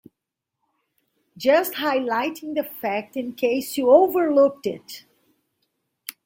Just 1.37 1.73
highlighting 1.73 2.55
that 2.55 2.73
fact 2.73 3.15
in 3.15 3.33
case 3.33 3.77
you 3.77 3.91
overlooked 3.91 4.65
it. 4.65 5.05